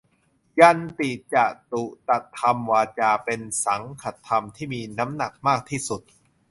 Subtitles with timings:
[0.59, 1.35] ญัตติจ
[1.71, 6.01] ตุตถกรรมวาจา เป็นสังฆกรรมที่มีน้ำหนักมากที่สุด